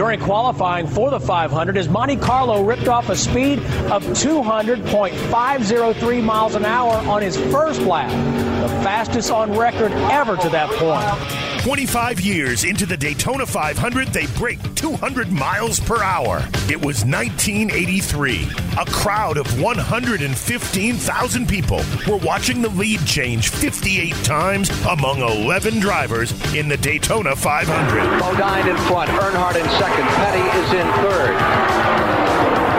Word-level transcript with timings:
During 0.00 0.16
qualifying 0.18 0.86
for 0.86 1.10
the 1.10 1.20
500, 1.20 1.76
as 1.76 1.90
Monte 1.90 2.16
Carlo 2.16 2.64
ripped 2.64 2.88
off 2.88 3.10
a 3.10 3.16
speed 3.16 3.58
of 3.92 4.02
200.503 4.02 6.24
miles 6.24 6.54
an 6.54 6.64
hour 6.64 6.94
on 7.06 7.20
his 7.20 7.36
first 7.36 7.82
lap, 7.82 8.08
the 8.62 8.68
fastest 8.82 9.30
on 9.30 9.52
record 9.52 9.92
ever 9.92 10.38
to 10.38 10.48
that 10.48 10.70
point. 10.70 11.39
25 11.62 12.20
years 12.22 12.64
into 12.64 12.86
the 12.86 12.96
Daytona 12.96 13.44
500, 13.44 14.08
they 14.08 14.26
break 14.38 14.58
200 14.76 15.30
miles 15.30 15.78
per 15.78 16.02
hour. 16.02 16.38
It 16.70 16.78
was 16.82 17.04
1983. 17.04 18.48
A 18.80 18.86
crowd 18.86 19.36
of 19.36 19.60
115,000 19.60 21.46
people 21.46 21.82
were 22.08 22.16
watching 22.16 22.62
the 22.62 22.70
lead 22.70 23.04
change 23.04 23.50
58 23.50 24.14
times 24.24 24.70
among 24.86 25.20
11 25.20 25.80
drivers 25.80 26.32
in 26.54 26.66
the 26.66 26.78
Daytona 26.78 27.36
500. 27.36 28.20
Bodine 28.20 28.66
in 28.66 28.76
front, 28.78 29.10
Earnhardt 29.10 29.56
in 29.56 29.68
second, 29.78 30.06
Petty 30.16 30.58
is 30.60 30.72
in 30.72 30.86
third. 31.02 32.69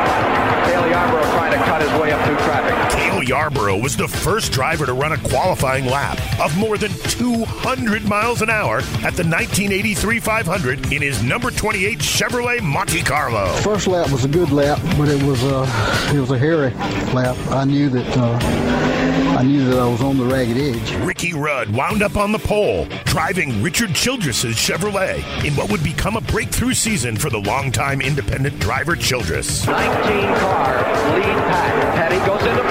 Traffic. 3.26 3.42
Yarborough 3.42 3.78
was 3.78 3.96
the 3.98 4.08
first 4.08 4.52
driver 4.52 4.86
to 4.86 4.94
run 4.94 5.12
a 5.12 5.18
qualifying 5.18 5.86
lap 5.86 6.20
of 6.40 6.56
more 6.58 6.78
than 6.78 6.92
200 6.92 8.04
miles 8.08 8.42
an 8.42 8.50
hour 8.50 8.78
at 8.78 9.16
the 9.16 9.24
1983 9.24 10.20
500 10.20 10.92
in 10.92 11.02
his 11.02 11.24
number 11.24 11.52
28 11.52 12.00
Chevrolet 12.00 12.62
Monte 12.62 13.02
Carlo. 13.04 13.48
First 13.58 13.88
lap 13.88 14.12
was 14.12 14.26
a 14.26 14.28
good 14.28 14.52
lap, 14.52 14.80
but 14.98 15.08
it 15.08 15.22
was 15.24 15.44
a 15.44 15.62
it 16.16 16.20
was 16.20 16.32
a 16.32 16.38
hairy 16.38 16.72
lap. 17.14 17.38
I 17.52 17.66
knew 17.66 17.90
that 17.90 18.18
uh, 18.18 18.40
I 19.38 19.44
knew 19.44 19.66
that 19.70 19.80
I 19.80 19.88
was 19.88 20.02
on 20.02 20.18
the 20.18 20.26
ragged 20.26 20.58
edge. 20.58 20.94
Ricky 21.06 21.34
Rudd 21.34 21.70
wound 21.70 22.04
up 22.04 22.18
on 22.18 22.32
the 22.32 22.40
pole, 22.40 22.86
driving 23.06 23.64
Richard 23.64 23.96
Childress's 23.96 24.56
Chevrolet 24.56 25.24
in 25.46 25.56
what 25.56 25.72
would 25.72 25.84
become 25.84 26.16
a 26.16 26.22
breakthrough 26.22 26.74
season 26.74 27.16
for 27.18 27.30
the 27.30 27.40
longtime 27.40 28.02
independent 28.02 28.60
driver 28.60 28.96
Childress. 28.96 29.66
19 29.66 30.36
car 30.38 30.78
lead 31.14 31.24
pack. 31.24 31.96
Petty 31.96 32.18
goes 32.26 32.42
into 32.46 32.62
first. 32.64 32.71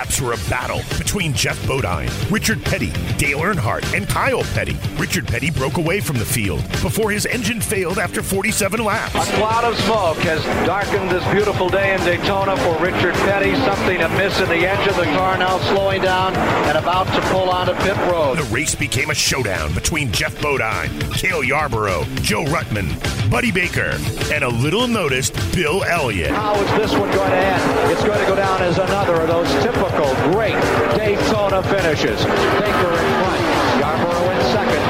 laps 0.00 0.18
were 0.18 0.32
a 0.32 0.48
battle 0.48 0.80
between 0.96 1.34
Geoff 1.34 1.60
Bodine, 1.66 2.08
Richard 2.30 2.64
Petty, 2.64 2.90
Dale 3.18 3.40
Earnhardt, 3.40 3.84
and 3.94 4.08
Kyle 4.08 4.42
Petty. 4.54 4.74
Richard 4.96 5.26
Petty 5.26 5.50
broke 5.50 5.76
away 5.76 6.00
from 6.00 6.16
the 6.16 6.24
field 6.24 6.62
before 6.80 7.10
his 7.10 7.26
engine 7.26 7.60
failed 7.60 7.98
after 7.98 8.22
47 8.22 8.82
laps. 8.82 9.14
A 9.14 9.32
cloud 9.34 9.64
of 9.64 9.76
smoke 9.80 10.16
has 10.18 10.42
darkened 10.66 11.10
this 11.10 11.22
beautiful 11.34 11.68
day 11.68 11.94
in 11.94 12.00
Daytona 12.00 12.56
for 12.56 12.82
Richard 12.82 13.12
Petty. 13.26 13.54
Something 13.56 14.00
amiss 14.00 14.40
in 14.40 14.48
the 14.48 14.66
engine. 14.66 14.80
Of 14.90 14.96
the 14.96 15.04
car 15.04 15.36
now 15.36 15.58
slowing 15.58 16.00
down 16.00 16.34
and 16.34 16.78
about 16.78 17.06
to 17.08 17.20
pull 17.28 17.50
onto 17.50 17.74
pit 17.84 17.96
road. 18.10 18.38
The 18.38 18.44
race 18.44 18.74
became 18.74 19.10
a 19.10 19.14
showdown 19.14 19.74
between 19.74 20.10
Geoff 20.10 20.40
Bodine, 20.40 20.88
Cale 21.12 21.44
Yarborough, 21.44 22.04
Joe 22.22 22.44
Ruttman, 22.44 22.88
Buddy 23.30 23.52
Baker, 23.52 23.98
and 24.32 24.42
a 24.42 24.48
little 24.48 24.88
noticed 24.88 25.34
Bill 25.54 25.84
Elliott. 25.84 26.30
How 26.30 26.54
is 26.54 26.70
this 26.80 26.92
one 26.92 27.10
going 27.12 27.30
to 27.30 27.36
end? 27.36 27.92
It's 27.92 28.02
going 28.02 28.18
to 28.18 28.26
go 28.26 28.34
down 28.34 28.62
as 28.62 28.78
another 28.78 29.14
of 29.20 29.28
those 29.28 29.52
typical 29.62 29.89
great 30.32 30.54
Daytona 30.96 31.62
finishes. 31.62 32.24
Baker 32.24 32.92
in 32.92 33.08
front, 33.20 33.42
Yarborough 33.80 34.30
in 34.30 34.40
second, 34.52 34.82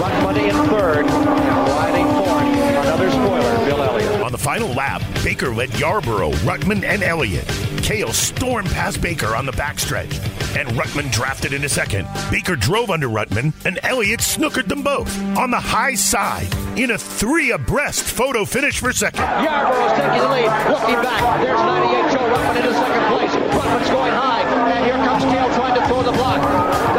Ruttman 0.00 0.36
in 0.48 0.68
third, 0.68 1.06
riding 1.06 2.06
fourth. 2.06 2.84
Another 2.84 3.10
spoiler, 3.10 3.64
Bill 3.64 3.82
Elliott. 3.82 4.22
On 4.22 4.32
the 4.32 4.38
final 4.38 4.68
lap, 4.68 5.02
Baker 5.22 5.54
led 5.54 5.78
Yarborough, 5.78 6.32
Ruttman, 6.42 6.84
and 6.84 7.02
Elliott. 7.02 7.46
Cale 7.82 8.12
stormed 8.12 8.68
past 8.70 9.00
Baker 9.02 9.34
on 9.34 9.44
the 9.46 9.52
backstretch, 9.52 10.14
and 10.56 10.68
Ruttman 10.70 11.12
drafted 11.12 11.52
into 11.52 11.68
second. 11.68 12.06
Baker 12.30 12.56
drove 12.56 12.90
under 12.90 13.08
Ruttman, 13.08 13.52
and 13.66 13.78
Elliott 13.82 14.20
snookered 14.20 14.68
them 14.68 14.82
both 14.82 15.14
on 15.36 15.50
the 15.50 15.60
high 15.60 15.94
side 15.94 16.48
in 16.78 16.92
a 16.92 16.98
three 16.98 17.50
abreast 17.50 18.04
photo 18.04 18.44
finish 18.44 18.78
for 18.80 18.92
second. 18.92 19.20
Yarborough's 19.20 19.92
taking 19.92 20.20
the 20.22 20.28
lead, 20.28 20.70
looking 20.70 21.02
back. 21.02 21.40
There's 21.42 21.60
98 21.60 22.12
Joe 22.12 22.34
Ruttman 22.34 22.56
into 22.56 22.72
second 22.72 23.04
place. 23.16 23.33
Ruttman's 23.54 23.90
going 23.90 24.12
high, 24.12 24.42
and 24.42 24.84
here 24.84 24.98
comes 25.06 25.24
Cale 25.24 25.50
trying 25.54 25.74
to 25.80 25.86
throw 25.86 26.02
the 26.02 26.12
block. 26.12 26.93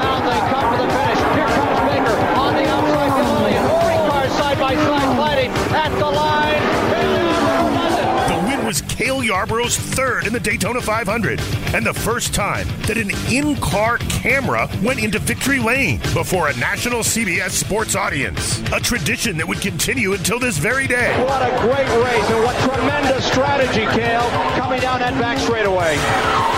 Cale 8.95 9.25
Yarborough's 9.25 9.75
third 9.75 10.25
in 10.25 10.31
the 10.31 10.39
Daytona 10.39 10.79
500, 10.79 11.41
and 11.75 11.85
the 11.85 11.94
first 11.94 12.33
time 12.33 12.66
that 12.88 12.95
an 12.97 13.11
in 13.29 13.57
car 13.57 13.97
camera 13.97 14.69
went 14.81 15.03
into 15.03 15.19
victory 15.19 15.59
lane 15.59 15.97
before 16.13 16.47
a 16.47 16.56
national 16.56 17.00
CBS 17.00 17.50
sports 17.50 17.94
audience. 17.94 18.61
A 18.72 18.79
tradition 18.79 19.35
that 19.35 19.45
would 19.50 19.59
continue 19.59 20.13
until 20.13 20.39
this 20.39 20.57
very 20.57 20.88
day. 20.88 21.11
What 21.25 21.41
a 21.41 21.51
great 21.59 21.89
race 22.06 22.29
and 22.31 22.41
what 22.45 22.56
tremendous 22.63 23.25
strategy, 23.25 23.85
Cale, 24.00 24.29
coming 24.56 24.79
down 24.79 25.00
that 25.00 25.19
back 25.19 25.39
straightaway. 25.39 25.97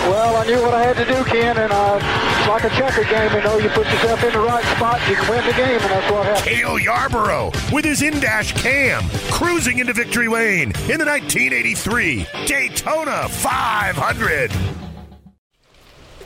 Well, 0.06 0.36
I 0.36 0.46
knew 0.46 0.62
what 0.62 0.74
I 0.74 0.84
had 0.84 0.96
to 0.96 1.04
do, 1.04 1.24
Ken, 1.24 1.58
and 1.58 1.72
uh, 1.72 1.98
it's 1.98 2.48
like 2.48 2.62
a 2.62 2.70
checker 2.70 3.02
game. 3.02 3.34
You 3.34 3.42
know, 3.42 3.58
you 3.58 3.68
put 3.70 3.84
yourself 3.90 4.22
in 4.22 4.32
the 4.32 4.38
right 4.38 4.64
spot, 4.76 5.00
you 5.10 5.16
can 5.16 5.28
win 5.28 5.44
the 5.44 5.52
game, 5.54 5.80
and 5.80 5.90
that's 5.90 6.10
what 6.12 6.24
happened. 6.24 6.46
Cale 6.46 6.78
Yarborough 6.78 7.50
with 7.72 7.84
his 7.84 8.02
in-dash 8.02 8.52
cam 8.52 9.02
cruising 9.32 9.78
into 9.78 9.92
victory 9.92 10.28
lane 10.28 10.70
in 10.86 10.98
the 10.98 11.04
1983 11.04 12.27
Daytona 12.46 13.28
500. 13.28 14.52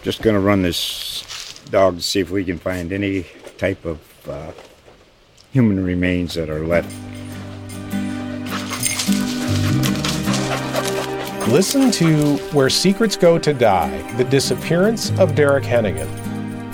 Just 0.03 0.23
going 0.23 0.35
to 0.35 0.41
run 0.41 0.63
this 0.63 1.61
dog 1.71 1.97
to 1.97 2.03
see 2.03 2.21
if 2.21 2.31
we 2.31 2.45
can 2.45 2.59
find 2.59 2.93
any 2.93 3.27
type 3.59 3.85
of 3.85 4.01
uh, 4.29 4.53
human 5.53 5.85
remains 5.85 6.35
that 6.35 6.49
are 6.51 6.67
left. 6.67 6.93
Listen 11.49 11.91
to 11.91 12.37
Where 12.53 12.71
Secrets 12.71 13.17
Go 13.17 13.39
to 13.39 13.53
Die 13.53 14.13
The 14.17 14.25
Disappearance 14.25 15.11
of 15.19 15.35
Derek 15.35 15.65
Hennigan. 15.65 16.09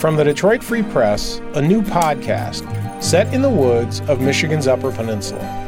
From 0.01 0.15
the 0.15 0.23
Detroit 0.25 0.63
Free 0.63 0.83
Press, 0.85 1.41
a 1.55 1.61
new 1.61 1.83
podcast 1.83 2.63
set 3.03 3.33
in 3.35 3.43
the 3.43 3.51
woods 3.51 4.01
of 4.03 4.21
Michigan's 4.21 4.69
Upper 4.69 4.93
Peninsula. 4.93 5.68